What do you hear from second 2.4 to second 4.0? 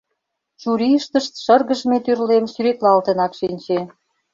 сӱретлалтынак шинче.